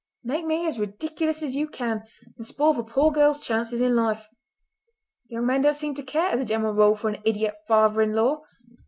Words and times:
Make 0.23 0.45
me 0.47 0.65
as 0.65 0.79
ridiculous 0.79 1.43
as 1.43 1.55
you 1.55 1.67
can, 1.67 2.01
and 2.35 2.43
spoil 2.43 2.73
the 2.73 2.83
poor 2.83 3.11
girls' 3.11 3.45
chances 3.45 3.81
in 3.81 3.95
life. 3.95 4.27
Young 5.27 5.45
men 5.45 5.61
don't 5.61 5.75
seem 5.75 5.93
to 5.93 6.01
care, 6.01 6.29
as 6.31 6.39
a 6.39 6.45
general 6.45 6.73
rule, 6.73 6.95
for 6.95 7.11
an 7.11 7.21
idiot 7.23 7.53
father 7.67 8.01
in 8.01 8.13
law! 8.13 8.41